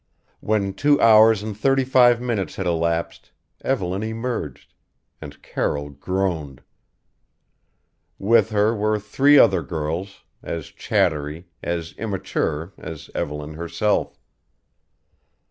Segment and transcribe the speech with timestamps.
[0.39, 3.29] When two hours and thirty five minutes had elapsed
[3.63, 4.73] Evelyn emerged
[5.21, 6.63] and Carroll groaned.
[8.17, 14.19] With her were three other girls, as chattery, as immature, as Evelyn herself.